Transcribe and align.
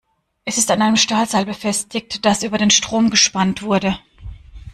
Es 0.45 0.57
ist 0.57 0.71
an 0.71 0.81
einem 0.81 0.95
Stahlseil 0.95 1.45
befestigt, 1.45 2.25
das 2.25 2.41
über 2.41 2.57
den 2.57 2.71
Strom 2.71 3.11
gespannt 3.11 3.61
wurde. 3.61 3.99